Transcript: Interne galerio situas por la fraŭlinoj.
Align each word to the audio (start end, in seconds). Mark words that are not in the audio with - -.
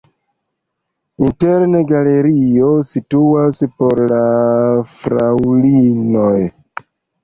Interne 1.27 1.83
galerio 1.91 2.71
situas 2.89 3.63
por 3.79 4.05
la 4.17 4.25
fraŭlinoj. 4.99 6.39